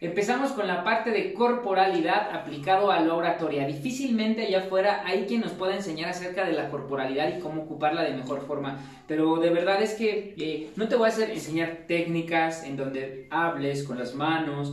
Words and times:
Empezamos 0.00 0.52
con 0.52 0.68
la 0.68 0.84
parte 0.84 1.10
de 1.10 1.34
corporalidad 1.34 2.30
aplicado 2.32 2.92
a 2.92 3.00
la 3.00 3.14
oratoria. 3.14 3.66
Difícilmente 3.66 4.46
allá 4.46 4.60
afuera 4.60 5.02
hay 5.04 5.24
quien 5.24 5.40
nos 5.40 5.50
pueda 5.50 5.74
enseñar 5.74 6.08
acerca 6.08 6.44
de 6.44 6.52
la 6.52 6.70
corporalidad 6.70 7.36
y 7.36 7.40
cómo 7.40 7.62
ocuparla 7.62 8.04
de 8.04 8.12
mejor 8.12 8.46
forma. 8.46 8.78
Pero 9.08 9.38
de 9.38 9.50
verdad 9.50 9.82
es 9.82 9.94
que 9.94 10.36
eh, 10.38 10.70
no 10.76 10.86
te 10.86 10.94
voy 10.94 11.06
a 11.06 11.08
hacer 11.08 11.30
enseñar 11.30 11.78
técnicas 11.88 12.62
en 12.62 12.76
donde 12.76 13.26
hables 13.30 13.82
con 13.82 13.98
las 13.98 14.14
manos, 14.14 14.72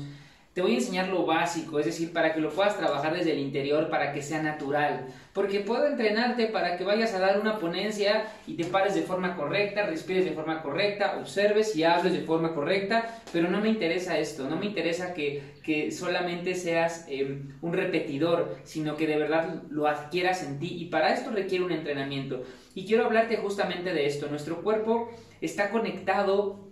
te 0.55 0.61
voy 0.61 0.71
a 0.71 0.75
enseñar 0.75 1.09
lo 1.09 1.25
básico, 1.25 1.79
es 1.79 1.85
decir, 1.85 2.13
para 2.13 2.33
que 2.33 2.39
lo 2.39 2.49
puedas 2.49 2.77
trabajar 2.77 3.13
desde 3.13 3.33
el 3.33 3.39
interior, 3.39 3.89
para 3.89 4.13
que 4.13 4.21
sea 4.21 4.41
natural. 4.41 5.05
Porque 5.33 5.59
puedo 5.59 5.85
entrenarte 5.85 6.47
para 6.47 6.77
que 6.77 6.85
vayas 6.85 7.13
a 7.13 7.19
dar 7.19 7.41
una 7.41 7.59
ponencia 7.59 8.27
y 8.47 8.53
te 8.53 8.63
pares 8.63 8.95
de 8.95 9.01
forma 9.01 9.35
correcta, 9.35 9.85
respires 9.85 10.23
de 10.23 10.31
forma 10.31 10.61
correcta, 10.63 11.17
observes 11.19 11.75
y 11.75 11.83
hables 11.83 12.13
de 12.13 12.21
forma 12.21 12.53
correcta, 12.53 13.19
pero 13.33 13.49
no 13.49 13.59
me 13.59 13.67
interesa 13.67 14.17
esto, 14.17 14.49
no 14.49 14.55
me 14.55 14.67
interesa 14.67 15.13
que, 15.13 15.91
solamente 15.91 16.55
seas 16.55 17.05
em, 17.09 17.49
un 17.61 17.73
repetidor, 17.73 18.55
sino 18.63 18.95
que 18.95 19.07
de 19.07 19.17
verdad 19.17 19.63
lo 19.69 19.87
adquieras 19.87 20.41
en 20.41 20.59
ti 20.59 20.73
y 20.79 20.85
para 20.85 21.13
esto 21.13 21.31
requiere 21.31 21.65
un 21.65 21.73
entrenamiento. 21.73 22.43
Y 22.73 22.85
quiero 22.85 23.03
hablarte 23.03 23.35
justamente 23.35 23.91
de 23.91 24.05
esto, 24.05 24.27
nuestro 24.27 24.61
cuerpo 24.61 25.11
está 25.41 25.69
conectado 25.69 26.69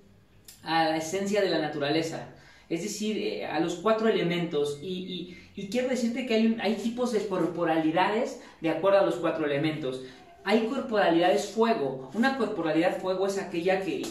a 0.64 0.86
la 0.86 0.96
esencia 0.96 1.42
de 1.42 1.50
la 1.50 1.60
naturaleza 1.60 2.30
es 2.74 2.84
decir, 2.84 3.18
eh, 3.18 3.46
a 3.46 3.60
los 3.60 3.76
cuatro 3.76 4.08
elementos. 4.08 4.80
Y, 4.82 5.38
quiero 5.72 5.90
decirte 5.90 6.26
que 6.26 6.58
hay, 6.60 6.76
tipos 6.76 7.12
de 7.12 7.26
corporalidades 7.28 8.42
de 8.62 8.70
acuerdo 8.70 9.00
a 9.00 9.06
los 9.06 9.16
cuatro 9.16 9.46
elementos. 9.46 10.02
Hay 10.44 10.66
corporalidades 10.68 11.48
fuego. 11.48 12.10
Una 12.14 12.38
corporalidad 12.38 12.98
fuego 13.00 13.28
es 13.28 13.38
aquella 13.38 13.82
que, 13.82 14.02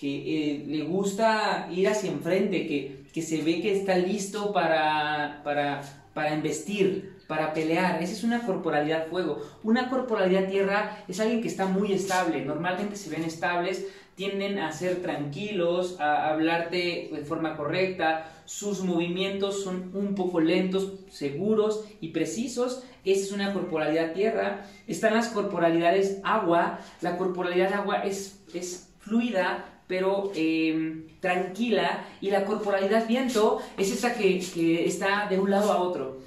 eh, 0.00 0.64
le 0.66 0.82
gusta 0.84 1.68
ir 1.70 1.88
hacia 1.88 2.10
enfrente, 2.10 2.66
que, 2.66 3.22
se 3.22 3.42
ve 3.42 3.60
que 3.60 3.76
está 3.76 3.98
listo 3.98 4.52
para, 4.52 5.40
para, 5.42 5.82
para 6.14 6.32
embestir, 6.34 7.18
para 7.26 7.52
pelear. 7.52 8.00
Esa 8.00 8.12
es 8.12 8.22
una 8.22 8.46
corporalidad 8.46 9.08
fuego. 9.08 9.42
Una 9.64 9.90
corporalidad 9.90 10.48
tierra 10.48 11.04
es 11.08 11.18
alguien 11.18 11.42
que 11.42 11.48
está 11.48 11.66
muy 11.66 11.92
estable. 11.92 12.44
Normalmente 12.44 12.94
se 12.94 13.10
ven 13.10 13.24
estables, 13.24 13.86
tienden 14.18 14.58
a 14.58 14.72
ser 14.72 15.00
tranquilos, 15.00 16.00
a 16.00 16.30
hablarte 16.30 17.08
de 17.12 17.24
forma 17.24 17.56
correcta, 17.56 18.32
sus 18.46 18.82
movimientos 18.82 19.62
son 19.62 19.92
un 19.94 20.16
poco 20.16 20.40
lentos, 20.40 20.94
seguros 21.08 21.84
y 22.00 22.08
precisos. 22.08 22.82
Esa 23.04 23.26
es 23.26 23.32
una 23.32 23.52
corporalidad 23.52 24.14
tierra. 24.14 24.66
Están 24.88 25.14
las 25.14 25.28
corporalidades 25.28 26.18
agua. 26.24 26.80
La 27.00 27.16
corporalidad 27.16 27.72
agua 27.72 27.98
es, 27.98 28.42
es 28.52 28.88
fluida, 28.98 29.82
pero 29.86 30.32
em, 30.34 31.06
tranquila. 31.20 32.04
Y 32.20 32.32
la 32.32 32.44
corporalidad 32.44 33.06
viento 33.06 33.60
es 33.76 33.92
esa 33.92 34.14
que, 34.14 34.40
que 34.52 34.84
está 34.84 35.28
de 35.30 35.38
un 35.38 35.48
lado 35.48 35.70
a 35.72 35.80
otro. 35.80 36.18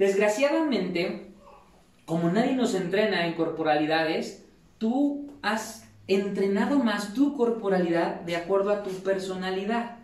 Desgraciadamente, 0.00 1.28
como 2.06 2.28
nadie 2.28 2.56
nos 2.56 2.74
entrena 2.74 3.28
en 3.28 3.34
corporalidades, 3.34 4.44
tú 4.78 5.30
has 5.42 5.81
entrenado 6.08 6.78
más 6.78 7.14
tu 7.14 7.36
corporalidad 7.36 8.20
de 8.20 8.36
acuerdo 8.36 8.70
a 8.70 8.82
tu 8.82 8.90
personalidad. 8.90 9.98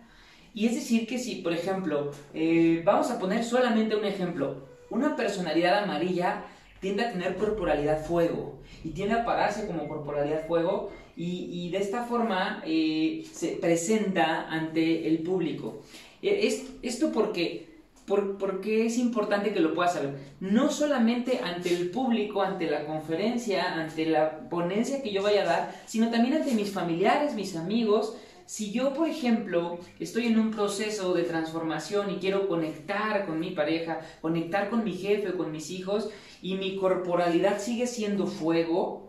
Y 0.53 0.67
es 0.67 0.75
decir 0.75 1.07
que 1.07 1.19
si, 1.19 1.35
por 1.35 1.53
ejemplo, 1.53 2.11
eh, 2.33 2.81
vamos 2.83 3.11
a 3.11 3.19
poner 3.19 3.43
solamente 3.43 3.95
un 3.95 4.05
ejemplo, 4.05 4.67
una 4.89 5.15
personalidad 5.15 5.83
amarilla 5.83 6.43
tiende 6.79 7.03
a 7.03 7.11
tener 7.11 7.35
corporalidad 7.35 8.03
fuego 8.03 8.59
y 8.83 8.89
tiende 8.89 9.15
a 9.15 9.25
pararse 9.25 9.67
como 9.67 9.87
corporalidad 9.87 10.47
fuego 10.47 10.91
y, 11.15 11.69
de 11.69 11.79
esta 11.79 12.05
forma 12.05 12.63
eh, 12.65 13.25
se 13.31 13.57
presenta 13.57 14.47
ante 14.47 15.05
el 15.05 15.19
público. 15.19 15.81
Eh, 16.21 16.47
esto 16.81 17.11
porque 17.11 17.68
por, 18.09 18.59
qué 18.61 18.87
es 18.87 18.97
importante 18.97 19.53
que 19.53 19.59
lo 19.59 19.73
puedas 19.73 19.93
saber. 19.93 20.17
No 20.39 20.71
solamente 20.71 21.39
ante 21.43 21.73
el 21.73 21.91
público, 21.91 22.41
ante 22.41 22.69
la 22.69 22.85
conferencia, 22.85 23.75
ante 23.75 24.07
la 24.07 24.49
ponencia 24.49 25.01
que 25.01 25.13
yo 25.13 25.21
vaya 25.23 25.43
a 25.43 25.45
dar, 25.45 25.81
sino 25.85 26.09
también 26.09 26.33
ante 26.33 26.51
mis 26.53 26.71
familiares, 26.71 27.35
mis 27.35 27.55
amigos. 27.55 28.17
Si 28.47 28.71
yo, 28.71 28.95
por 28.95 29.07
ejemplo, 29.07 29.77
estoy 29.99 30.25
en 30.25 30.39
un 30.39 30.49
proceso 30.49 31.13
de 31.13 31.21
transformación 31.21 32.09
y 32.09 32.15
quiero 32.15 32.47
conectar 32.47 33.27
con 33.27 33.39
mi 33.39 33.51
pareja, 33.51 33.99
conectar 34.21 34.71
con 34.71 34.83
mi 34.83 34.93
jefe, 34.93 35.33
con 35.33 35.51
mis 35.51 35.69
hijos, 35.69 36.09
y 36.41 36.55
mi 36.55 36.75
corporalidad 36.77 37.59
sigue 37.59 37.85
siendo 37.85 38.25
fuego, 38.25 39.08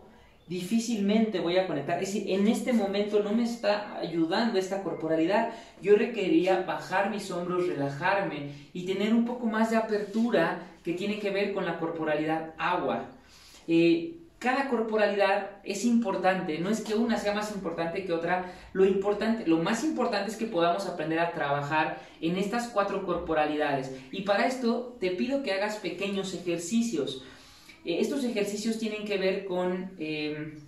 difícilmente 0.51 1.39
voy 1.39 1.57
a 1.57 1.65
conectar. 1.65 2.03
Es 2.03 2.13
decir, 2.13 2.29
en 2.29 2.45
este 2.45 2.73
momento 2.73 3.23
no 3.23 3.31
me 3.31 3.43
está 3.43 3.97
ayudando 3.97 4.59
esta 4.59 4.83
corporalidad. 4.83 5.53
Yo 5.81 5.95
requeriría 5.95 6.63
bajar 6.63 7.09
mis 7.09 7.31
hombros, 7.31 7.67
relajarme 7.67 8.51
y 8.73 8.85
tener 8.85 9.13
un 9.13 9.23
poco 9.23 9.45
más 9.45 9.71
de 9.71 9.77
apertura 9.77 10.59
que 10.83 10.91
tiene 10.91 11.19
que 11.19 11.29
ver 11.29 11.53
con 11.53 11.63
la 11.63 11.79
corporalidad 11.79 12.53
agua. 12.57 13.05
Eh, 13.65 14.17
cada 14.39 14.67
corporalidad 14.67 15.51
es 15.63 15.85
importante, 15.85 16.59
no 16.59 16.69
es 16.69 16.81
que 16.81 16.95
una 16.95 17.17
sea 17.17 17.33
más 17.33 17.55
importante 17.55 18.03
que 18.03 18.11
otra, 18.11 18.51
lo 18.73 18.83
importante, 18.85 19.47
lo 19.47 19.59
más 19.59 19.85
importante 19.85 20.31
es 20.31 20.35
que 20.35 20.47
podamos 20.47 20.85
aprender 20.85 21.19
a 21.19 21.31
trabajar 21.31 22.01
en 22.19 22.35
estas 22.35 22.67
cuatro 22.67 23.05
corporalidades. 23.05 23.95
Y 24.11 24.23
para 24.23 24.47
esto 24.47 24.97
te 24.99 25.11
pido 25.11 25.43
que 25.43 25.53
hagas 25.53 25.77
pequeños 25.77 26.33
ejercicios. 26.33 27.23
Eh, 27.85 27.97
estos 27.99 28.23
ejercicios 28.23 28.77
tienen 28.77 29.05
que 29.05 29.17
ver 29.17 29.45
con, 29.45 29.91
em, 29.97 30.59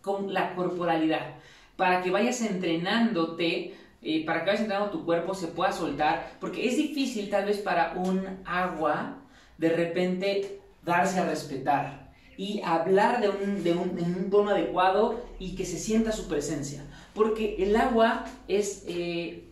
con 0.00 0.32
la 0.32 0.54
corporalidad, 0.54 1.34
para 1.76 2.02
que 2.02 2.10
vayas 2.10 2.40
entrenándote, 2.40 3.74
eh, 4.02 4.24
para 4.24 4.40
que 4.40 4.46
vayas 4.46 4.62
entrenando 4.62 4.90
tu 4.90 5.04
cuerpo, 5.04 5.34
se 5.34 5.48
pueda 5.48 5.72
soltar, 5.72 6.36
porque 6.40 6.66
es 6.68 6.76
difícil 6.76 7.28
tal 7.28 7.46
vez 7.46 7.58
para 7.58 7.94
un 7.94 8.40
agua 8.44 9.18
de 9.58 9.70
repente 9.70 10.60
darse 10.84 11.18
a 11.18 11.26
respetar 11.26 12.12
y 12.36 12.60
hablar 12.62 13.20
de 13.20 13.30
un, 13.30 13.64
de 13.64 13.72
un, 13.72 13.98
en 13.98 14.14
un 14.14 14.30
tono 14.30 14.50
adecuado 14.50 15.24
y 15.38 15.56
que 15.56 15.64
se 15.64 15.78
sienta 15.78 16.12
su 16.12 16.28
presencia, 16.28 16.84
porque 17.14 17.56
el 17.58 17.76
agua 17.76 18.24
es... 18.48 18.84
Eh, 18.86 19.42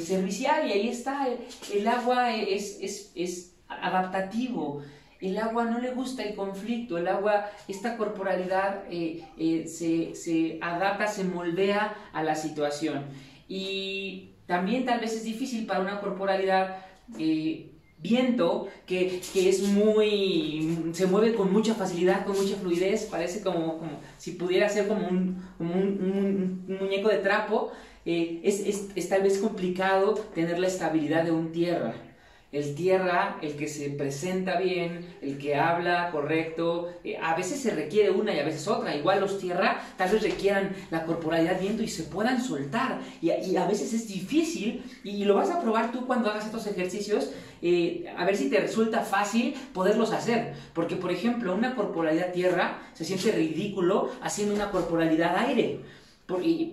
servicial 0.00 0.66
y 0.66 0.72
ahí 0.72 0.88
está, 0.88 1.28
el, 1.74 1.86
agua 1.86 2.34
es, 2.34 2.78
es, 2.80 3.12
es 3.14 3.52
adaptativo, 3.68 4.82
el 5.20 5.38
agua 5.38 5.64
no 5.64 5.78
le 5.78 5.92
gusta 5.92 6.22
el 6.22 6.34
conflicto, 6.34 6.96
el 6.96 7.08
agua, 7.08 7.50
esta 7.68 7.96
corporalidad 7.96 8.84
eh, 8.90 9.24
eh, 9.38 9.66
se, 9.66 10.58
adapta, 10.62 11.06
se 11.06 11.24
moldea 11.24 11.94
a 12.12 12.22
la 12.22 12.34
situación. 12.34 13.04
Y 13.48 14.30
también 14.46 14.84
tal 14.84 15.00
vez 15.00 15.12
es 15.14 15.24
difícil 15.24 15.66
para 15.66 15.80
una 15.80 16.00
corporalidad 16.00 16.78
eh, 17.18 17.70
viento 17.98 18.68
que, 18.86 19.20
es 19.34 19.62
muy, 19.62 20.90
se 20.94 21.06
mueve 21.06 21.34
con 21.34 21.52
mucha 21.52 21.74
facilidad, 21.74 22.24
con 22.24 22.36
mucha 22.36 22.56
fluidez, 22.56 23.04
parece 23.04 23.42
como, 23.42 23.78
como 23.78 24.00
si 24.16 24.32
pudiera 24.32 24.70
ser 24.70 24.88
como 24.88 25.06
un, 25.06 26.66
muñeco 26.80 27.10
de 27.10 27.18
trapo, 27.18 27.72
es, 28.06 28.88
es 28.94 29.08
tal 29.10 29.22
vez 29.22 29.38
complicado 29.38 30.14
tener 30.34 30.58
la 30.58 30.68
estabilidad 30.68 31.24
de 31.24 31.30
un 31.30 31.52
tierra. 31.52 31.94
El 32.52 32.74
tierra, 32.74 33.38
el 33.42 33.54
que 33.54 33.68
se 33.68 33.90
presenta 33.90 34.58
bien, 34.58 35.06
el 35.22 35.38
que 35.38 35.54
habla 35.54 36.10
correcto, 36.10 36.92
eh, 37.04 37.16
a 37.22 37.36
veces 37.36 37.60
se 37.60 37.70
requiere 37.70 38.10
una 38.10 38.34
y 38.34 38.40
a 38.40 38.44
veces 38.44 38.66
otra. 38.66 38.96
Igual 38.96 39.20
los 39.20 39.38
tierra 39.38 39.80
tal 39.96 40.10
vez 40.10 40.22
requieran 40.22 40.74
la 40.90 41.04
corporalidad 41.04 41.60
viento 41.60 41.84
y 41.84 41.88
se 41.88 42.02
puedan 42.02 42.42
soltar. 42.42 43.00
Y, 43.22 43.30
a 43.30 43.66
veces 43.66 43.92
es 43.92 44.08
difícil 44.08 44.82
y, 45.04 45.24
lo 45.24 45.36
vas 45.36 45.50
a 45.50 45.60
probar 45.60 45.92
tú 45.92 46.06
cuando 46.06 46.28
hagas 46.28 46.46
estos 46.46 46.66
ejercicios, 46.66 47.30
eh, 47.62 48.12
a 48.16 48.24
ver 48.24 48.36
si 48.36 48.50
te 48.50 48.58
resulta 48.58 49.02
fácil 49.02 49.54
poderlos 49.72 50.12
hacer. 50.12 50.54
Porque, 50.74 50.96
por 50.96 51.12
ejemplo, 51.12 51.54
una 51.54 51.76
corporalidad 51.76 52.32
tierra 52.32 52.82
se 52.94 53.04
siente 53.04 53.30
ridículo 53.30 54.10
haciendo 54.22 54.56
una 54.56 54.72
corporalidad 54.72 55.36
aire 55.36 55.80
y, 56.42 56.70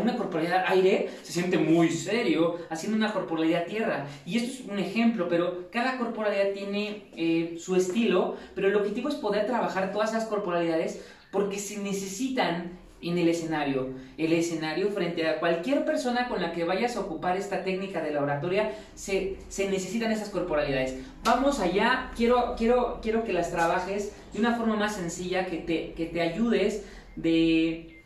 una 0.00 0.16
corporalidad 0.16 0.64
aire 0.68 1.10
se 1.22 1.32
siente 1.32 1.58
muy 1.58 1.90
serio 1.90 2.58
haciendo 2.70 2.96
una 2.96 3.12
corporalidad 3.12 3.66
tierra. 3.66 4.06
Y 4.24 4.38
esto 4.38 4.62
es 4.62 4.68
un 4.68 4.78
ejemplo, 4.78 5.28
pero 5.28 5.68
cada 5.70 5.98
corporalidad 5.98 6.52
tiene 6.52 7.08
eh, 7.16 7.56
su 7.58 7.76
estilo, 7.76 8.36
pero 8.54 8.68
el 8.68 8.76
objetivo 8.76 9.08
es 9.08 9.16
poder 9.16 9.46
trabajar 9.46 9.92
todas 9.92 10.10
esas 10.10 10.26
corporalidades 10.26 11.04
porque 11.30 11.58
se 11.58 11.78
necesitan 11.78 12.78
en 13.00 13.18
el 13.18 13.28
escenario. 13.28 13.90
El 14.16 14.32
escenario 14.32 14.90
frente 14.90 15.26
a 15.28 15.38
cualquier 15.38 15.84
persona 15.84 16.28
con 16.28 16.42
la 16.42 16.52
que 16.52 16.64
vayas 16.64 16.96
a 16.96 17.00
ocupar 17.00 17.36
esta 17.36 17.62
técnica 17.62 18.02
de 18.02 18.12
la 18.12 18.22
oratoria, 18.22 18.72
se, 18.94 19.36
se 19.48 19.70
necesitan 19.70 20.10
esas 20.10 20.30
corporalidades. 20.30 20.96
Vamos 21.24 21.60
allá, 21.60 22.10
quiero, 22.16 22.54
quiero, 22.56 22.98
quiero 23.02 23.24
que 23.24 23.32
las 23.32 23.50
trabajes 23.50 24.12
de 24.32 24.40
una 24.40 24.56
forma 24.56 24.76
más 24.76 24.96
sencilla, 24.96 25.46
que 25.46 25.58
te, 25.58 25.92
que 25.92 26.06
te 26.06 26.20
ayudes 26.20 26.84
de 27.16 27.97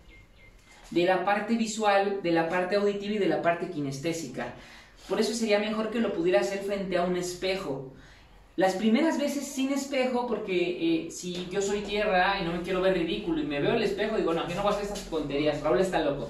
de 0.93 1.05
la 1.05 1.25
parte 1.25 1.57
visual, 1.57 2.21
de 2.23 2.33
la 2.33 2.49
parte 2.49 2.77
auditiva 2.77 3.15
y 3.15 3.19
de 3.19 3.27
la 3.27 3.43
parte 3.43 3.69
kinestésica. 3.69 4.55
Por 5.09 5.19
eso 5.21 5.35
sería 5.35 5.59
mejor 5.59 5.91
que 5.91 6.01
lo 6.01 6.13
pudiera 6.13 6.41
hacer 6.41 6.61
frente 6.61 6.97
a 6.97 7.05
un 7.05 7.17
espejo. 7.17 7.93
Las 8.57 8.75
primeras 8.75 9.19
veces 9.19 9.47
sin 9.47 9.73
espejo, 9.73 10.27
porque 10.27 11.07
eh, 11.07 11.11
si 11.11 11.49
yo 11.51 11.63
soy 11.63 11.81
tierra 11.81 12.39
y 12.41 12.45
no 12.45 12.53
me 12.53 12.61
quiero 12.61 12.83
ver 12.83 12.93
ridículo 12.93 13.41
y 13.41 13.45
me 13.45 13.61
veo 13.61 13.75
el 13.75 13.83
espejo, 13.83 14.19
digo, 14.19 14.35
no, 14.35 14.47
yo 14.47 14.55
no 14.55 14.63
voy 14.63 14.73
a 14.73 14.75
hacer 14.75 14.85
estas 14.85 15.09
tonterías, 15.09 15.63
Raúl 15.63 15.81
está 15.81 15.99
loco. 16.01 16.29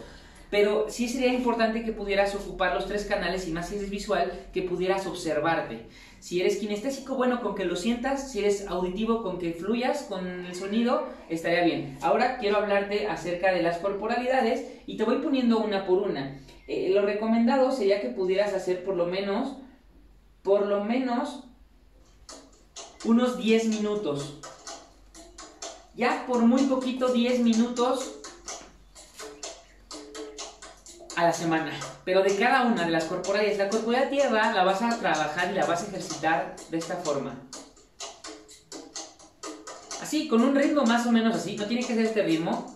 Pero 0.52 0.90
sí 0.90 1.08
sería 1.08 1.32
importante 1.32 1.82
que 1.82 1.93
pudieras 1.93 2.34
ocupar 2.34 2.75
los 2.75 2.84
tres 2.84 3.06
canales 3.06 3.49
y 3.49 3.52
más 3.52 3.70
si 3.70 3.76
eres 3.76 3.88
visual, 3.88 4.31
que 4.52 4.60
pudieras 4.60 5.06
observarte. 5.06 5.87
Si 6.20 6.43
eres 6.43 6.58
kinestésico, 6.58 7.14
bueno, 7.14 7.40
con 7.40 7.54
que 7.54 7.64
lo 7.64 7.75
sientas, 7.75 8.31
si 8.31 8.40
eres 8.40 8.66
auditivo, 8.66 9.22
con 9.22 9.38
que 9.38 9.54
fluyas 9.54 10.02
con 10.02 10.44
el 10.44 10.54
sonido, 10.54 11.08
estaría 11.31 11.64
bien. 11.64 11.96
Ahora 12.02 12.37
quiero 12.37 12.58
hablarte 12.58 13.06
acerca 13.06 13.50
de 13.50 13.62
las 13.62 13.78
corporalidades 13.78 14.66
y 14.87 14.99
te 14.99 15.04
voy 15.04 15.22
poniendo 15.22 15.58
una 15.58 15.87
por 15.87 16.02
una. 16.02 16.38
Eh, 16.69 16.90
lo 16.90 17.00
recomendado 17.00 17.72
sería 17.72 18.02
que 18.02 18.10
pudieras 18.10 18.52
hacer 18.52 18.84
por 18.84 18.94
lo 18.94 19.06
menos, 19.06 19.56
por 20.43 20.66
lo 20.66 20.84
menos, 20.84 21.44
unos 23.06 23.38
10 23.38 23.69
minutos. 23.69 24.38
Ya 25.96 26.26
por 26.26 26.43
muy 26.43 26.64
poquito, 26.64 27.10
10 27.10 27.40
minutos 27.40 28.19
a 31.17 31.25
la 31.25 31.32
semana. 31.32 31.73
Pero 32.05 32.23
de 32.23 32.35
cada 32.37 32.62
una 32.62 32.85
de 32.85 32.91
las 32.91 33.05
corporalidades, 33.05 33.59
la 33.59 33.69
corporalidad 33.69 34.11
tierra 34.11 34.53
la 34.53 34.64
vas 34.64 34.82
a 34.82 34.99
trabajar 34.99 35.50
y 35.50 35.55
la 35.55 35.67
vas 35.67 35.82
a 35.82 35.87
ejercitar 35.87 36.56
de 36.70 36.79
esta 36.79 36.97
forma. 36.97 37.35
Así, 40.00 40.29
con 40.29 40.43
un 40.43 40.55
ritmo 40.55 40.85
más 40.85 41.06
o 41.06 41.12
menos 41.12 41.37
así, 41.37 41.56
no 41.56 41.67
tiene 41.67 41.87
que 41.87 41.94
ser 41.94 42.06
este 42.06 42.23
ritmo. 42.23 42.75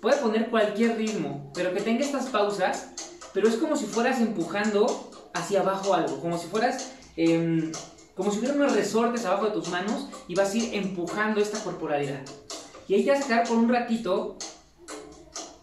Puede 0.00 0.16
poner 0.16 0.50
cualquier 0.50 0.96
ritmo, 0.96 1.50
pero 1.54 1.72
que 1.72 1.80
tenga 1.80 2.04
estas 2.04 2.26
pausas, 2.26 2.88
pero 3.32 3.48
es 3.48 3.54
como 3.56 3.76
si 3.76 3.86
fueras 3.86 4.20
empujando 4.20 5.10
hacia 5.32 5.60
abajo 5.60 5.94
algo, 5.94 6.20
como 6.20 6.36
si 6.38 6.48
fueras, 6.48 6.92
em, 7.16 7.70
como 8.16 8.32
si 8.32 8.38
hubiera 8.38 8.54
unos 8.54 8.74
resortes 8.74 9.24
abajo 9.24 9.46
de 9.46 9.52
tus 9.52 9.68
manos 9.68 10.08
y 10.28 10.34
vas 10.34 10.52
a 10.52 10.56
ir 10.56 10.74
empujando 10.74 11.40
esta 11.40 11.62
corporalidad. 11.62 12.20
Y 12.88 12.94
ahí 12.94 13.04
te 13.04 13.12
vas 13.12 13.24
a 13.24 13.26
quedar 13.26 13.48
por 13.48 13.56
un 13.56 13.68
ratito 13.68 14.36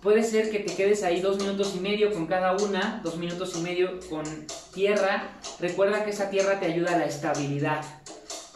Puede 0.01 0.24
ser 0.24 0.50
que 0.50 0.60
te 0.60 0.74
quedes 0.75 1.04
ahí 1.04 1.19
dos 1.19 1.40
minutos 1.40 1.74
y 1.75 1.81
medio 1.81 2.13
con 2.13 2.25
cada 2.25 2.56
una, 2.56 3.01
dos 3.04 3.18
minutos 3.18 3.54
y 3.57 3.62
medio 3.62 4.00
con 4.10 4.24
tierra. 4.74 5.38
Recuerda 5.60 6.06
que 6.06 6.12
esa 6.12 6.30
tierra 6.30 6.57
te 6.57 6.68
ayuda 6.68 6.94
a 6.94 6.98
la 6.98 7.06
estabilidad, 7.06 7.84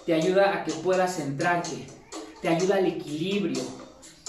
te 0.06 0.13
ayuda 0.13 0.54
a 0.54 0.63
que 0.63 0.72
puedas 0.72 1.18
centrarte, 1.18 1.86
te 2.42 2.48
ayuda 2.48 2.75
al 2.75 2.86
equilibrio. 2.86 3.62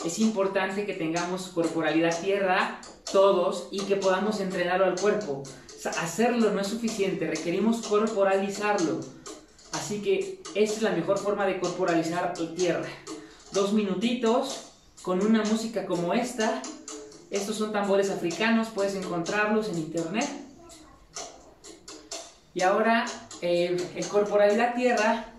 Es 0.04 0.18
importante 0.18 0.86
que 0.86 0.94
tengamos 0.94 1.48
corporalidad 1.48 2.20
tierra 2.20 2.80
todos 3.12 3.68
y 3.70 3.82
que 3.82 3.94
podamos 3.94 4.40
entrenarlo 4.40 4.86
al 4.86 4.98
cuerpo. 4.98 5.44
hacerlo 5.98 6.50
no 6.50 6.60
es 6.60 6.66
suficiente, 6.66 7.28
requerimos 7.28 7.86
corporalizarlo. 7.86 8.98
Así 9.70 10.02
que 10.02 10.42
esta 10.56 10.76
es 10.76 10.82
la 10.82 10.90
mejor 10.90 11.18
forma 11.18 11.46
de 11.46 11.60
corporalizar 11.60 12.34
tierra. 12.56 12.88
Dos 13.52 13.72
minutitos 13.72 14.72
con 15.02 15.24
una 15.24 15.44
música 15.44 15.86
como 15.86 16.12
esta 16.12 16.60
estos 17.34 17.56
son 17.56 17.72
tambores 17.72 18.10
africanos, 18.10 18.68
puedes 18.68 18.94
encontrarlos 18.94 19.68
en 19.68 19.78
internet. 19.78 20.28
Y 22.54 22.62
ahora, 22.62 23.04
eh, 23.42 23.76
el 23.96 24.06
corporalidad 24.06 24.74
tierra 24.74 25.32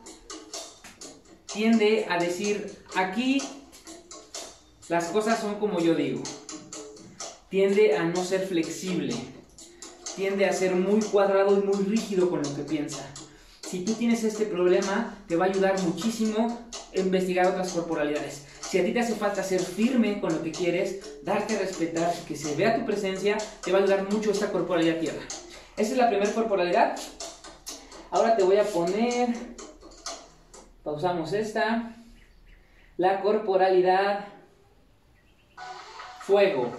tiende 1.52 2.06
a 2.10 2.20
decir, 2.20 2.78
aquí 2.96 3.42
las 4.90 5.06
cosas 5.06 5.40
son 5.40 5.56
como 5.56 5.80
yo 5.80 5.96
digo. 5.96 6.22
Tiende 7.50 7.96
a 7.96 8.04
no 8.04 8.24
ser 8.24 8.46
flexible. 8.46 9.16
Tiende 10.16 10.46
a 10.46 10.54
ser 10.54 10.76
muy 10.76 11.02
cuadrado 11.02 11.58
y 11.58 11.64
muy 11.64 11.84
rígido 11.86 12.30
con 12.30 12.44
lo 12.44 12.56
que 12.56 12.64
piensa. 12.64 13.06
Si 13.62 13.86
tú 13.86 13.94
tienes 13.94 14.24
este 14.24 14.46
problema, 14.46 15.18
te 15.28 15.36
va 15.36 15.46
a 15.46 15.48
ayudar 15.50 15.82
muchísimo 15.82 16.68
investigar 16.94 17.48
otras 17.48 17.72
corporalidades. 17.72 18.44
Si 18.70 18.80
a 18.80 18.84
ti 18.84 18.92
te 18.92 19.00
hace 19.00 19.16
falta 19.16 19.44
ser 19.44 19.62
firme 19.62 20.20
con 20.20 20.34
lo 20.34 20.42
que 20.42 20.52
quieres, 20.52 21.24
darte 21.24 21.56
a 21.56 21.60
respetar, 21.60 22.14
que 22.28 22.36
se 22.36 22.56
vea 22.56 22.76
tu 22.76 22.86
presencia, 22.86 23.38
te 23.64 23.72
va 23.72 23.78
a 23.78 23.82
ayudar 23.82 24.12
mucho 24.12 24.32
esta 24.32 24.52
corporalidad 24.52 25.00
tierra. 25.00 25.22
Esa 25.78 25.92
es 25.92 25.98
la 25.98 26.10
primera 26.10 26.32
corporalidad. 26.34 26.98
Ahora 28.10 28.36
te 28.36 28.44
voy 28.44 28.58
a 28.58 28.64
poner, 28.64 29.36
pausamos 30.84 31.34
esta, 31.34 31.96
la 32.98 33.22
corporalidad 33.22 34.26
fuego. 36.22 36.72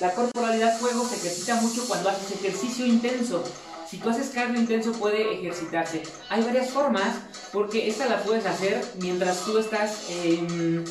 La 0.00 0.12
corporalidad 0.14 0.76
fuego 0.78 1.06
se 1.06 1.16
ejercita 1.16 1.54
mucho 1.56 1.86
cuando 1.88 2.10
haces 2.10 2.32
ejercicio 2.32 2.84
intenso. 2.84 3.44
Si 3.92 3.98
tú 3.98 4.08
haces 4.08 4.30
cardio 4.30 4.58
intenso 4.58 4.92
puede 4.92 5.34
ejercitarse. 5.34 6.02
Hay 6.30 6.42
varias 6.42 6.70
formas 6.70 7.14
porque 7.52 7.90
esta 7.90 8.06
la 8.06 8.22
puedes 8.22 8.46
hacer 8.46 8.82
mientras 9.02 9.44
tú 9.44 9.58
estás 9.58 10.06
em, 10.08 10.82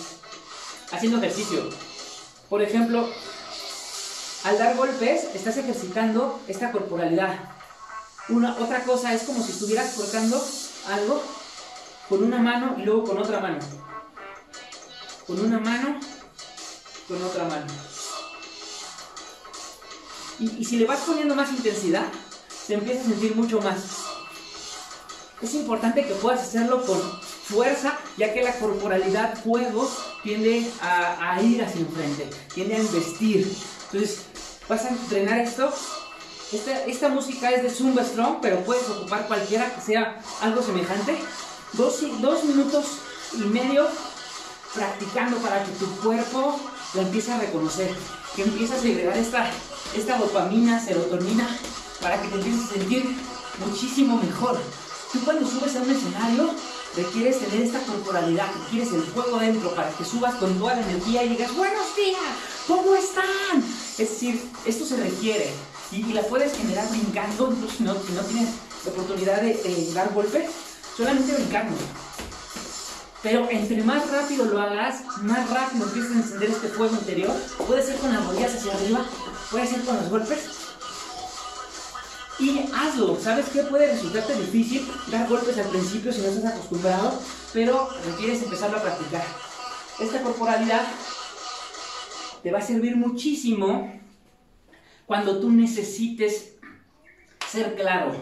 haciendo 0.92 1.18
ejercicio. 1.18 1.68
Por 2.48 2.62
ejemplo, 2.62 3.10
al 4.44 4.58
dar 4.60 4.78
golpes 4.78 5.30
estás 5.34 5.58
ejercitando 5.58 6.40
esta 6.48 6.72
corporalidad. 6.72 7.40
Una, 8.30 8.56
otra 8.60 8.84
cosa 8.84 9.16
es 9.16 9.24
como 9.24 9.42
si 9.42 9.52
estuvieras 9.52 9.96
cortando 9.96 10.40
algo 10.88 11.24
con 12.08 12.24
una 12.24 12.38
mano 12.38 12.76
y 12.78 12.84
luego 12.84 13.06
con 13.06 13.18
otra 13.18 13.40
mano. 13.40 13.58
Con 15.26 15.40
una 15.40 15.58
mano, 15.60 16.00
con 17.08 17.24
otra 17.24 17.46
mano. 17.46 17.66
y 20.38 20.64
si 20.64 20.78
le 20.78 20.86
vas 20.86 21.00
poniendo 21.00 21.34
más 21.34 21.52
intensidad, 21.52 22.06
se 22.66 22.76
empieza 22.76 23.02
a 23.02 23.06
sentir 23.06 23.36
mucho 23.36 23.60
más. 23.62 23.78
Es 25.42 25.56
importante 25.56 26.06
que 26.06 26.14
puedas 26.16 26.42
hacerlo 26.42 26.86
con 26.86 27.00
fuerza, 27.22 27.98
ya 28.18 28.34
que 28.34 28.44
la 28.44 28.54
corporalidad 28.54 29.42
fuego 29.44 29.90
tiende 30.24 30.70
a, 30.82 31.42
ir 31.42 31.64
hacia 31.64 31.82
enfrente, 31.82 32.30
tiende 32.54 32.76
a 32.76 32.80
investir. 32.80 33.52
Entonces, 33.86 34.22
vas 34.70 34.86
a 34.86 34.90
entrenar 34.90 35.40
esto. 35.40 35.74
Esta, 36.52 36.86
esta 36.86 37.10
música 37.10 37.50
es 37.50 37.64
de 37.64 37.70
Zumba 37.70 38.04
Strong, 38.04 38.38
pero 38.42 38.60
puedes 38.60 38.88
ocupar 38.90 39.28
cualquiera 39.28 39.74
que 39.74 39.82
sea 39.82 40.22
algo 40.42 40.62
semejante. 40.62 41.18
Dos, 41.74 42.04
dos 42.22 42.44
minutos 42.44 42.86
y 43.34 43.40
medio 43.40 43.88
practicando 44.76 45.38
para 45.38 45.64
que 45.64 45.72
tu 45.72 45.88
cuerpo 46.02 46.60
la 46.94 47.02
empiece 47.02 47.32
a 47.32 47.40
reconocer, 47.40 47.90
que 48.36 48.44
empiece 48.44 48.76
a 48.76 48.80
segregar 48.80 49.18
esta, 49.18 49.50
esta 49.96 50.18
dopamina, 50.18 50.80
serotonina 50.80 51.48
para 52.02 52.22
que 52.22 52.28
te 52.28 52.36
empieces 52.36 52.66
a 52.66 52.74
sentir 52.74 53.16
muchísimo 53.66 54.18
mejor. 54.18 54.60
Tú 55.12 55.20
cuando 55.24 55.48
subes 55.48 55.76
a 55.76 55.82
un 55.82 55.92
escenario 55.92 56.52
requieres 56.96 57.40
tener 57.40 57.62
esta 57.62 57.80
corporalidad, 57.80 58.48
quieres 58.70 58.92
el 58.94 59.04
fuego 59.04 59.38
dentro 59.40 59.74
para 59.76 59.90
que 59.90 60.04
subas 60.04 60.36
con 60.36 60.58
toda 60.58 60.76
la 60.76 60.82
energía 60.82 61.24
y 61.24 61.30
digas, 61.30 61.56
buenos 61.56 61.96
días, 61.96 62.20
¿cómo 62.68 62.96
están? 62.96 63.64
Es 63.98 64.10
decir, 64.10 64.42
esto 64.66 64.86
se 64.86 64.98
requiere 64.98 65.52
y, 65.92 66.14
la 66.14 66.22
puedes 66.24 66.56
generar 66.56 66.90
brincando, 66.90 67.52
incluso 67.52 67.76
si 67.78 67.84
no, 67.84 67.94
si 67.94 68.14
no 68.14 68.22
tienes 68.22 68.50
la 68.86 68.92
oportunidad 68.92 69.42
de, 69.42 69.92
dar 69.94 70.14
golpes, 70.14 70.50
solamente 70.96 71.34
brincando. 71.34 71.76
Pero 73.22 73.48
entre 73.52 73.84
más 73.84 74.10
rápido 74.10 74.46
lo 74.46 74.60
hagas, 74.60 75.04
más 75.22 75.48
rápido 75.50 75.86
empiezas 75.86 76.12
a 76.12 76.16
encender 76.16 76.50
este 76.50 76.70
fuego 76.70 76.96
interior. 76.96 77.32
Puede 77.68 77.84
ser 77.84 77.98
con 77.98 78.12
las 78.12 78.26
rodillas 78.26 78.56
hacia 78.56 78.74
arriba, 78.74 79.06
puede 79.52 79.68
ser 79.68 79.86
con 79.86 79.96
los 79.98 80.10
golpes, 80.10 80.40
y 82.42 82.66
hazlo. 82.76 83.20
¿Sabes 83.20 83.50
qué? 83.50 83.62
Puede 83.64 83.92
resultarte 83.92 84.34
difícil 84.36 84.88
dar 85.12 85.30
golpes 85.30 85.58
al 85.58 85.70
principio 85.70 86.12
si 86.12 86.22
no 86.22 86.28
estás 86.28 86.54
acostumbrado, 86.54 87.22
pero 87.54 87.88
requieres 88.06 88.42
empezarlo 88.44 88.78
a 88.78 88.82
practicar. 88.82 89.24
Esta 90.00 90.22
corporalidad 90.24 90.88
te 92.42 92.52
va 92.52 92.60
a 92.60 92.64
servir 92.64 92.96
muchísimo 92.96 93.94
cuando 95.06 95.40
tú 95.40 95.52
necesites 95.52 96.56
ser 97.48 97.76
claro, 97.76 98.16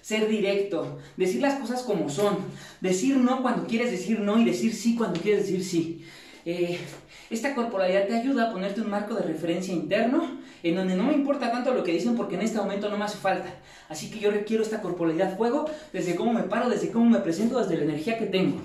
ser 0.00 0.28
directo, 0.28 1.00
decir 1.16 1.40
las 1.40 1.58
cosas 1.58 1.82
como 1.82 2.08
son, 2.10 2.36
decir 2.80 3.16
no 3.16 3.42
cuando 3.42 3.66
quieres 3.66 3.90
decir 3.90 4.20
no 4.20 4.38
y 4.38 4.44
decir 4.44 4.74
sí 4.74 4.94
cuando 4.94 5.20
quieres 5.20 5.46
decir 5.46 5.64
sí. 5.64 6.04
Eh, 6.46 6.78
esta 7.30 7.54
corporalidad 7.54 8.06
te 8.06 8.16
ayuda 8.16 8.48
a 8.48 8.52
ponerte 8.52 8.82
un 8.82 8.90
marco 8.90 9.14
de 9.14 9.22
referencia 9.22 9.72
interno 9.72 10.38
en 10.62 10.74
donde 10.74 10.94
no 10.94 11.04
me 11.04 11.14
importa 11.14 11.50
tanto 11.50 11.72
lo 11.72 11.82
que 11.82 11.92
dicen 11.92 12.16
porque 12.16 12.34
en 12.34 12.42
este 12.42 12.58
momento 12.58 12.90
no 12.90 12.98
me 12.98 13.04
hace 13.04 13.18
falta. 13.18 13.48
Así 13.88 14.10
que 14.10 14.18
yo 14.18 14.30
requiero 14.30 14.62
esta 14.62 14.82
corporalidad 14.82 15.36
fuego 15.36 15.64
desde 15.92 16.14
cómo 16.14 16.32
me 16.32 16.42
paro, 16.42 16.68
desde 16.68 16.90
cómo 16.90 17.08
me 17.08 17.20
presento, 17.20 17.58
desde 17.58 17.76
la 17.76 17.84
energía 17.84 18.18
que 18.18 18.26
tengo. 18.26 18.60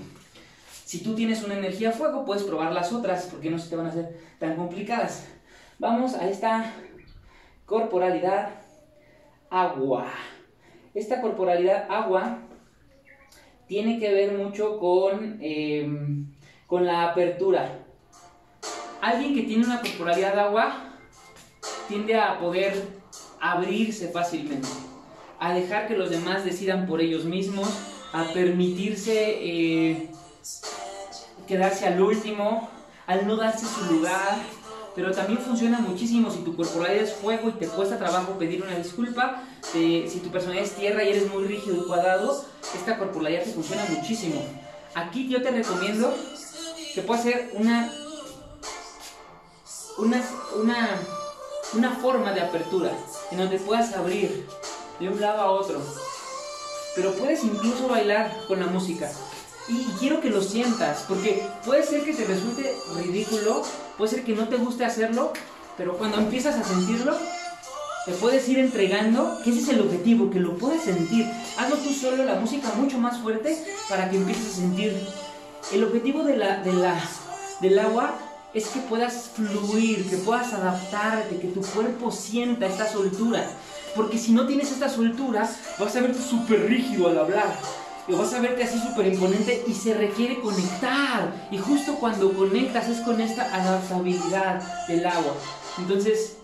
Si 0.84 1.02
tú 1.02 1.14
tienes 1.14 1.42
una 1.42 1.56
energía 1.56 1.92
fuego, 1.92 2.24
puedes 2.24 2.42
probar 2.42 2.72
las 2.72 2.92
otras 2.92 3.26
porque 3.26 3.50
no 3.50 3.58
se 3.58 3.70
te 3.70 3.76
van 3.76 3.86
a 3.86 3.90
hacer 3.90 4.18
tan 4.38 4.56
complicadas. 4.56 5.26
Vamos 5.78 6.14
a 6.14 6.28
esta 6.28 6.74
corporalidad 7.64 8.50
agua. 9.48 10.12
Esta 10.92 11.20
corporalidad 11.20 11.86
agua 11.88 12.40
tiene 13.66 13.98
que 13.98 14.12
ver 14.12 14.32
mucho 14.32 14.78
con... 14.78 15.38
Eh, 15.40 15.88
con 16.70 16.86
la 16.86 17.10
apertura. 17.10 17.80
Alguien 19.02 19.34
que 19.34 19.42
tiene 19.42 19.66
una 19.66 19.80
corporalidad 19.80 20.34
de 20.34 20.40
agua 20.40 20.94
tiende 21.88 22.14
a 22.14 22.38
poder 22.38 23.00
abrirse 23.40 24.08
fácilmente, 24.08 24.68
a 25.40 25.52
dejar 25.52 25.88
que 25.88 25.96
los 25.96 26.10
demás 26.10 26.44
decidan 26.44 26.86
por 26.86 27.00
ellos 27.00 27.24
mismos, 27.24 27.68
a 28.12 28.24
permitirse 28.32 29.12
eh, 29.12 30.10
quedarse 31.48 31.88
al 31.88 32.00
último, 32.00 32.70
al 33.08 33.26
no 33.26 33.36
darse 33.36 33.66
su 33.66 33.92
lugar, 33.92 34.38
pero 34.94 35.10
también 35.10 35.40
funciona 35.40 35.80
muchísimo 35.80 36.30
si 36.30 36.40
tu 36.40 36.54
corporalidad 36.54 37.02
es 37.02 37.14
fuego 37.14 37.48
y 37.48 37.52
te 37.52 37.66
cuesta 37.66 37.98
trabajo 37.98 38.38
pedir 38.38 38.62
una 38.62 38.76
disculpa, 38.76 39.42
si 39.72 40.20
tu 40.22 40.30
personalidad 40.30 40.66
es 40.66 40.76
tierra 40.76 41.02
y 41.02 41.08
eres 41.08 41.32
muy 41.32 41.44
rígido 41.44 41.82
y 41.82 41.86
cuadrado, 41.86 42.44
esta 42.76 42.96
corporalidad 42.96 43.42
te 43.42 43.50
funciona 43.50 43.82
muchísimo. 43.88 44.44
Aquí 44.94 45.28
yo 45.28 45.42
te 45.42 45.50
recomiendo 45.50 46.14
que 46.94 47.02
puedas 47.02 47.26
hacer 47.26 47.50
una, 47.54 47.92
una, 49.98 50.22
una, 50.60 50.88
una 51.74 51.90
forma 51.96 52.32
de 52.32 52.40
apertura 52.40 52.92
en 53.30 53.38
donde 53.38 53.58
puedas 53.58 53.94
abrir 53.94 54.46
de 54.98 55.08
un 55.08 55.20
lado 55.20 55.40
a 55.40 55.50
otro. 55.50 55.80
Pero 56.94 57.12
puedes 57.14 57.44
incluso 57.44 57.88
bailar 57.88 58.36
con 58.48 58.60
la 58.60 58.66
música. 58.66 59.10
Y 59.68 59.84
quiero 60.00 60.20
que 60.20 60.30
lo 60.30 60.42
sientas, 60.42 61.04
porque 61.06 61.46
puede 61.64 61.84
ser 61.84 62.04
que 62.04 62.12
te 62.12 62.24
resulte 62.24 62.74
ridículo, 62.96 63.62
puede 63.96 64.10
ser 64.10 64.24
que 64.24 64.34
no 64.34 64.48
te 64.48 64.56
guste 64.56 64.84
hacerlo, 64.84 65.32
pero 65.76 65.96
cuando 65.96 66.18
empiezas 66.18 66.56
a 66.56 66.64
sentirlo, 66.64 67.16
te 68.04 68.12
puedes 68.12 68.48
ir 68.48 68.58
entregando, 68.58 69.38
que 69.44 69.50
ese 69.50 69.60
es 69.60 69.68
el 69.68 69.80
objetivo, 69.82 70.30
que 70.30 70.40
lo 70.40 70.56
puedas 70.56 70.82
sentir. 70.82 71.26
Hazlo 71.56 71.76
tú 71.76 71.92
solo, 71.92 72.24
la 72.24 72.34
música 72.34 72.72
mucho 72.76 72.98
más 72.98 73.20
fuerte, 73.20 73.56
para 73.88 74.10
que 74.10 74.16
empieces 74.16 74.52
a 74.52 74.56
sentir. 74.56 75.06
El 75.72 75.84
objetivo 75.84 76.24
de 76.24 76.36
la, 76.36 76.58
de 76.58 76.72
la, 76.72 77.00
del 77.60 77.78
agua 77.78 78.14
es 78.52 78.68
que 78.68 78.80
puedas 78.80 79.30
fluir, 79.34 80.08
que 80.08 80.16
puedas 80.16 80.52
adaptarte, 80.52 81.38
que 81.38 81.48
tu 81.48 81.60
cuerpo 81.60 82.10
sienta 82.10 82.66
esta 82.66 82.90
soltura. 82.90 83.46
Porque 83.94 84.18
si 84.18 84.32
no 84.32 84.46
tienes 84.46 84.72
esta 84.72 84.88
soltura, 84.88 85.48
vas 85.78 85.96
a 85.96 86.00
verte 86.00 86.20
súper 86.20 86.66
rígido 86.68 87.08
al 87.08 87.18
hablar 87.18 87.56
y 88.08 88.12
vas 88.12 88.32
a 88.34 88.40
verte 88.40 88.64
así 88.64 88.80
súper 88.80 89.06
imponente 89.06 89.64
y 89.66 89.74
se 89.74 89.94
requiere 89.94 90.40
conectar. 90.40 91.32
Y 91.50 91.58
justo 91.58 91.94
cuando 91.94 92.32
conectas 92.32 92.88
es 92.88 93.00
con 93.00 93.20
esta 93.20 93.54
adaptabilidad 93.54 94.86
del 94.88 95.06
agua. 95.06 95.34
Entonces, 95.78 96.36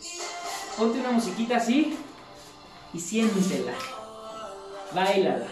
ponte 0.76 1.00
una 1.00 1.10
musiquita 1.10 1.56
así 1.56 1.96
y 2.92 3.00
siéntela. 3.00 3.72
Bailala. 4.94 5.46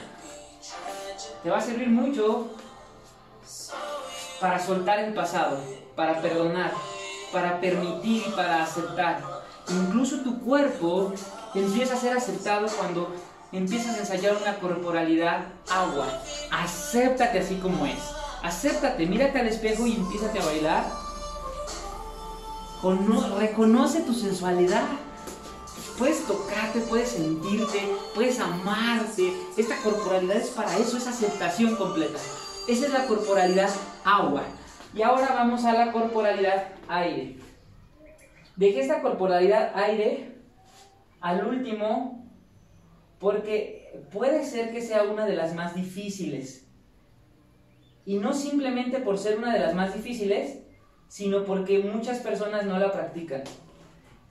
Te 1.43 1.51
va 1.51 1.59
a 1.59 1.61
servir 1.61 1.89
mucho 1.89 2.49
para 4.41 4.59
soltar 4.59 4.99
el 4.99 5.15
pasado, 5.15 5.59
para 5.97 6.21
perdonar, 6.21 6.73
para 7.33 7.61
permitir 7.61 8.25
y 8.27 8.31
para 8.33 8.63
aceptar. 8.63 9.23
Incluso 9.69 10.21
tu 10.21 10.41
cuerpo 10.41 11.13
empieza 11.55 11.95
a 11.95 11.97
ser 11.97 12.17
aceptado 12.17 12.67
cuando 12.79 13.15
empiezas 13.53 13.97
a 13.97 14.01
ensayar 14.01 14.37
una 14.37 14.57
corporalidad 14.57 15.47
agua. 15.71 16.07
Acéptate 16.51 17.39
así 17.39 17.57
como 17.57 17.87
es. 17.87 17.99
Acéptate, 18.43 19.07
mírate 19.07 19.39
al 19.39 19.49
espejo 19.49 19.87
y 19.87 19.95
empiezate 19.95 20.39
a 20.39 20.45
bailar. 20.45 20.85
reconoce 23.39 24.01
tu 24.01 24.13
sensualidad. 24.13 24.85
Puedes 25.99 26.27
tocarte, 26.27 26.81
puedes 26.81 27.11
sentirte, 27.11 27.97
puedes 28.15 28.39
amarte. 28.41 29.33
Esta 29.57 29.77
corporalidad 29.79 30.37
es 30.37 30.51
para 30.51 30.77
eso, 30.77 30.99
es 30.99 31.07
aceptación 31.07 31.77
completa. 31.77 32.19
Esa 32.67 32.87
es 32.87 32.93
la 32.93 33.07
corporalidad 33.07 33.69
agua. 34.05 34.43
Y 34.95 35.03
ahora 35.03 35.35
vamos 35.35 35.65
a 35.67 35.75
la 35.75 35.93
corporalidad 35.93 36.69
aire. 36.89 37.37
Dejé 38.57 38.81
esta 38.81 39.03
corporalidad 39.03 39.73
aire 39.75 40.33
al 41.21 41.47
último 41.47 42.27
porque 43.19 44.03
puede 44.11 44.45
ser 44.47 44.73
que 44.73 44.81
sea 44.81 45.03
una 45.03 45.27
de 45.27 45.37
las 45.37 45.55
más 45.55 45.75
difíciles. 45.75 46.67
Y 48.07 48.19
no 48.19 48.33
simplemente 48.33 49.01
por 49.01 49.19
ser 49.19 49.39
una 49.39 49.53
de 49.53 49.61
las 49.61 49.75
más 49.75 49.95
difíciles, 49.95 50.61
sino 51.09 51.45
porque 51.45 51.81
muchas 51.81 52.21
personas 52.21 52.65
no 52.65 52.79
la 52.79 52.93
practican. 52.93 53.43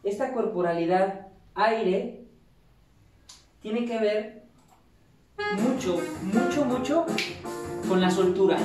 Esta 0.03 0.33
corporalidad 0.33 1.27
aire 1.53 2.25
tiene 3.61 3.85
que 3.85 3.99
ver 3.99 4.43
mucho, 5.59 5.99
mucho, 6.23 6.65
mucho 6.65 7.05
con 7.87 8.01
la 8.01 8.09
soltura. 8.09 8.57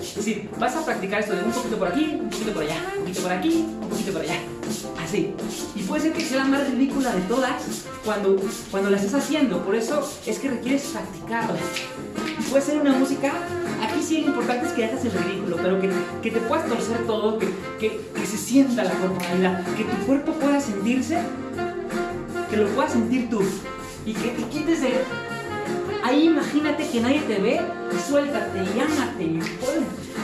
Es 0.00 0.16
decir, 0.16 0.48
vas 0.58 0.74
a 0.76 0.84
practicar 0.84 1.20
esto 1.20 1.34
de 1.34 1.42
un 1.42 1.52
poquito 1.52 1.76
por 1.76 1.88
aquí, 1.88 2.18
un 2.20 2.30
poquito 2.30 2.52
por 2.52 2.62
allá, 2.62 2.76
un 2.96 3.02
poquito 3.02 3.22
por 3.22 3.32
aquí, 3.32 3.64
un 3.80 3.88
poquito 3.88 4.12
por 4.12 4.22
allá. 4.22 4.38
Así. 5.02 5.34
Y 5.74 5.82
puede 5.82 6.02
ser 6.02 6.12
que 6.12 6.20
sea 6.20 6.38
la 6.38 6.44
más 6.44 6.68
ridícula 6.70 7.12
de 7.12 7.20
todas 7.22 7.62
cuando, 8.04 8.36
cuando 8.70 8.90
la 8.90 8.96
estés 8.96 9.14
haciendo. 9.14 9.64
Por 9.64 9.74
eso 9.74 10.08
es 10.26 10.38
que 10.38 10.50
requieres 10.50 10.82
practicarla. 10.84 11.56
Puede 12.50 12.62
ser 12.62 12.80
una 12.80 12.92
música. 12.92 13.32
Aquí 13.82 14.02
sí 14.02 14.22
lo 14.22 14.28
importante 14.28 14.66
es 14.66 14.72
que 14.72 14.84
hagas 14.84 15.04
el 15.04 15.12
ridículo, 15.12 15.56
pero 15.56 15.80
que, 15.80 15.90
que 16.22 16.30
te 16.30 16.40
puedas 16.40 16.66
torcer 16.68 17.06
todo, 17.06 17.38
que, 17.38 17.48
que, 17.78 18.00
que 18.14 18.26
se 18.26 18.36
sienta 18.36 18.84
la 18.84 18.92
corporalidad, 18.92 19.64
que 19.76 19.84
tu 19.84 19.96
cuerpo 20.06 20.32
pueda 20.32 20.60
sentirse, 20.60 21.18
que 22.50 22.56
lo 22.56 22.68
puedas 22.68 22.92
sentir 22.92 23.28
tú. 23.28 23.42
Y 24.04 24.12
que 24.12 24.28
te 24.28 24.42
quites 24.44 24.82
de 24.82 25.04
Ahí 26.06 26.26
imagínate 26.26 26.88
que 26.88 27.00
nadie 27.00 27.20
te 27.22 27.40
ve 27.40 27.60
y 27.92 27.98
suéltate 27.98 28.58
y 28.62 28.78
ámate 28.78 29.24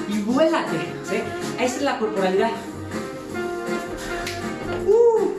y, 0.09 0.21
vuélate. 0.21 0.79
¿sí? 1.03 1.17
Esa 1.59 1.77
es 1.77 1.83
la 1.83 1.99
corporalidad. 1.99 2.53
Uh. 4.87 5.33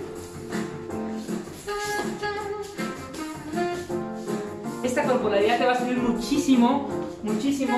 Esta 4.83 5.03
corporalidad 5.05 5.59
te 5.59 5.65
va 5.65 5.71
a 5.71 5.77
servir 5.77 6.00
muchísimo, 6.00 6.89
muchísimo. 7.23 7.77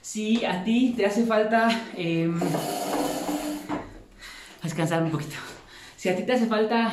Si 0.00 0.42
a 0.46 0.64
ti 0.64 0.94
te 0.96 1.04
hace 1.04 1.26
falta 1.26 1.68
eh, 1.98 2.32
descansar 4.62 5.02
un 5.02 5.10
poquito. 5.10 5.36
Si 5.96 6.08
a 6.08 6.16
ti 6.16 6.22
te 6.22 6.32
hace 6.32 6.46
falta 6.46 6.92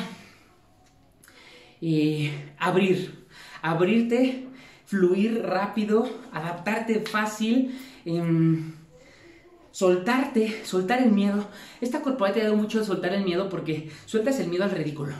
abrir, 2.58 3.26
abrirte, 3.62 4.46
fluir 4.86 5.42
rápido, 5.42 6.08
adaptarte 6.32 7.00
fácil, 7.00 7.78
em, 8.04 8.72
soltarte, 9.70 10.64
soltar 10.64 11.02
el 11.02 11.12
miedo. 11.12 11.46
Esta 11.80 12.00
corporalidad 12.00 12.34
te 12.34 12.40
ha 12.40 12.50
dado 12.50 12.56
mucho 12.56 12.80
de 12.80 12.84
soltar 12.84 13.12
el 13.12 13.24
miedo 13.24 13.48
porque 13.48 13.90
sueltas 14.06 14.40
el 14.40 14.48
miedo 14.48 14.64
al 14.64 14.70
ridículo. 14.70 15.12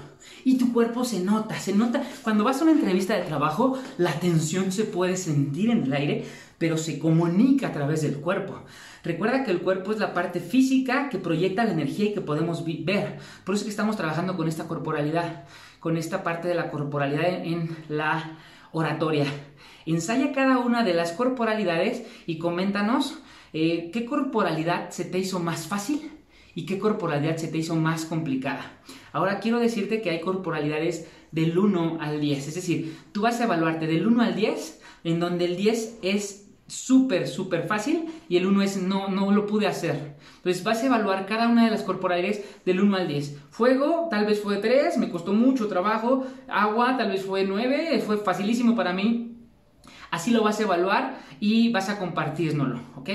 Y 0.42 0.59
tu 0.59 0.73
cuerpo 0.73 1.04
se 1.04 1.21
nota, 1.21 1.59
se 1.61 1.75
nota. 1.75 2.02
Cuando 2.23 2.45
vas 2.45 2.61
a 2.61 2.64
una 2.64 2.73
entrevista 2.73 3.14
de 3.14 3.23
trabajo, 3.23 3.78
la 3.99 4.12
tensión 4.18 4.73
se 4.73 4.85
puede 4.85 5.16
sentir 5.16 5.71
en 5.71 5.85
el 5.85 5.92
aire, 5.92 6.25
pero 6.59 6.76
se 6.76 6.99
comunica 6.99 7.68
a 7.68 7.73
través 7.73 8.02
del 8.02 8.16
cuerpo. 8.16 8.64
Recuerda 9.04 9.45
que 9.45 9.52
el 9.52 9.61
cuerpo 9.61 9.92
es 9.92 9.99
la 9.99 10.12
parte 10.12 10.40
física 10.40 11.09
que 11.09 11.18
proyecta 11.18 11.64
la 11.64 11.73
energía 11.73 12.07
y 12.07 12.14
que 12.14 12.21
podemos 12.21 12.64
ver. 12.64 13.18
Por 13.45 13.54
eso 13.54 13.62
es 13.62 13.64
que 13.64 13.71
estamos 13.71 13.97
trabajando 13.97 14.37
con 14.37 14.49
esta 14.49 14.66
corporalidad 14.66 15.45
con 15.80 15.97
esta 15.97 16.23
parte 16.23 16.49
de 16.49 16.54
la 16.54 16.70
corporalidad 16.70 17.44
en 17.44 17.76
la 17.88 18.38
oratoria. 18.73 19.26
Ensaya 19.87 20.32
cada 20.32 20.58
una 20.58 20.85
de 20.85 20.94
las 20.94 21.12
corporalidades 21.12 22.06
y 22.26 22.38
coméntanos 22.38 23.18
eh, 23.52 23.90
qué 23.92 24.04
corporalidad 24.04 24.90
se 24.90 25.04
te 25.04 25.18
hizo 25.18 25.40
más 25.40 25.66
fácil 25.66 26.11
y 26.54 26.66
qué 26.66 26.78
corporalidad 26.78 27.37
se 27.37 27.49
te 27.49 27.58
hizo 27.58 27.76
más 27.76 28.04
complicada. 28.04 28.80
Ahora 29.12 29.40
quiero 29.40 29.61
decirte 29.61 30.02
que 30.02 30.11
hay 30.11 30.20
corporalidades 30.20 31.08
del 31.30 31.56
1 31.56 31.99
al 32.00 32.20
10, 32.20 32.49
es 32.49 32.54
decir, 32.54 32.99
tú 33.12 33.23
vas 33.23 33.40
a 33.40 33.44
evaluarte 33.44 33.87
del 33.87 34.06
1 34.06 34.23
al 34.23 34.35
10, 34.35 34.80
en 35.04 35.20
donde 35.20 35.44
el 35.44 35.56
10 35.56 35.99
es 36.02 36.47
súper, 36.68 37.26
súper 37.26 37.66
fácil 37.66 38.06
y 38.28 38.37
el 38.37 38.46
1 38.46 38.62
es 38.62 38.80
no, 38.80 39.08
no 39.08 39.32
lo 39.32 39.46
pude 39.46 39.66
hacer. 39.66 40.16
Entonces 40.37 40.62
vas 40.62 40.82
a 40.82 40.87
evaluar 40.87 41.26
cada 41.26 41.48
una 41.48 41.64
de 41.64 41.70
las 41.70 41.82
corporales 41.82 42.44
del 42.64 42.80
1 42.80 42.96
al 42.96 43.08
10. 43.08 43.38
Fuego 43.50 44.08
tal 44.10 44.26
vez 44.26 44.40
fue 44.40 44.58
3, 44.58 44.98
me 44.98 45.10
costó 45.10 45.32
mucho 45.32 45.66
trabajo. 45.66 46.26
Agua 46.46 46.96
tal 46.96 47.10
vez 47.10 47.25
fue 47.25 47.44
9, 47.44 48.00
fue 48.06 48.18
facilísimo 48.18 48.76
para 48.76 48.92
mí. 48.92 49.27
Así 50.10 50.30
lo 50.30 50.42
vas 50.42 50.58
a 50.58 50.62
evaluar 50.62 51.18
y 51.38 51.70
vas 51.70 51.90
a 51.90 51.98
compartirnoslo, 51.98 52.80
¿ok? 52.96 53.10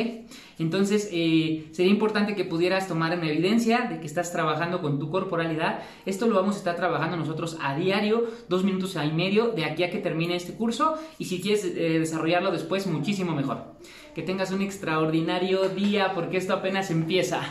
Entonces, 0.60 1.10
eh, 1.12 1.68
sería 1.72 1.92
importante 1.92 2.36
que 2.36 2.46
pudieras 2.46 2.88
tomar 2.88 3.14
en 3.14 3.24
evidencia 3.24 3.88
de 3.90 4.00
que 4.00 4.06
estás 4.06 4.32
trabajando 4.32 4.82
con 4.82 5.00
tu 5.00 5.10
corporalidad. 5.10 5.80
Esto 6.06 6.28
lo 6.28 6.36
vamos 6.36 6.56
a 6.56 6.58
estar 6.60 6.76
trabajando 6.76 7.18
nosotros 7.18 7.58
a 7.62 7.76
diario, 7.76 8.28
dos 8.48 8.64
minutos 8.64 8.96
y 8.96 9.12
medio, 9.12 9.50
de 9.50 9.66
aquí 9.66 9.84
a 9.84 9.90
que 9.90 9.98
termine 9.98 10.36
este 10.36 10.54
curso. 10.54 10.96
Y 11.18 11.26
si 11.26 11.42
quieres 11.42 11.66
eh, 11.66 12.00
desarrollarlo 12.00 12.52
después, 12.52 12.86
muchísimo 12.86 13.34
mejor. 13.34 13.74
Que 14.14 14.22
tengas 14.22 14.52
un 14.52 14.62
extraordinario 14.62 15.70
día 15.70 16.14
porque 16.14 16.38
esto 16.38 16.54
apenas 16.54 16.92
empieza. 16.92 17.42